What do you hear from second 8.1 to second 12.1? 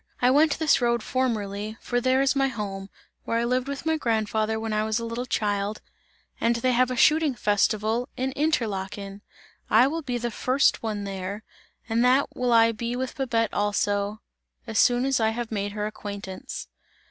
in Interlaken! I will be the first one there, and